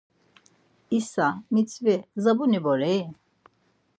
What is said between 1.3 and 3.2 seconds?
mitzvi, zabuni bore-i!